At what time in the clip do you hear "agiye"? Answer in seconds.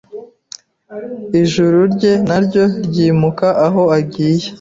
3.97-4.45